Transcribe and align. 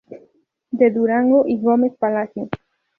De 0.71 0.89
Durango 0.89 1.43
y 1.47 1.61
Gómez 1.61 1.93
Palacio. 1.99 2.49